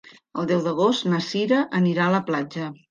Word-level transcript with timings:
El 0.43 0.47
deu 0.51 0.63
d'agost 0.69 1.07
na 1.11 1.21
Sira 1.29 1.61
anirà 1.83 2.09
a 2.11 2.19
la 2.19 2.27
platja. 2.33 2.77